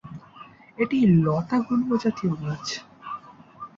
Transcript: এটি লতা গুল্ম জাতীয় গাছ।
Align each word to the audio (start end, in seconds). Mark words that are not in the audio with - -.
এটি 0.77 0.97
লতা 1.17 1.57
গুল্ম 1.59 1.89
জাতীয় 2.03 2.33
গাছ। 2.41 2.67